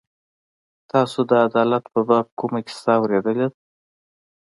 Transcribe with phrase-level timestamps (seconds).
[0.91, 3.47] تاسو د عدالت په باب کومه کیسه اورېدلې ده.